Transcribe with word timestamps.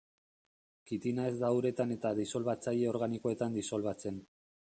Kitina 0.91 1.25
ez 1.31 1.33
da 1.43 1.51
uretan 1.57 1.93
eta 1.97 2.13
disolbatzaile 2.21 2.89
organikoetan 2.95 3.61
disolbatzen. 3.61 4.19